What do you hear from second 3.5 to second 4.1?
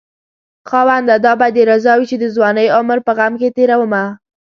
تېرومه